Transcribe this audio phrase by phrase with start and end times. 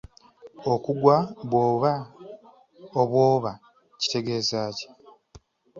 [0.73, 1.15] Okuggwa
[3.01, 3.51] obw'oba
[3.99, 4.87] kitegeeza ki?